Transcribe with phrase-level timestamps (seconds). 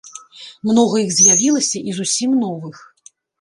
[0.69, 2.81] Многа іх з'явілася і зусім новых.